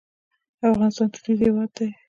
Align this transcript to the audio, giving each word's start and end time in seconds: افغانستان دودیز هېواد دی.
افغانستان 0.69 1.07
دودیز 1.13 1.39
هېواد 1.45 1.69
دی. 1.75 1.87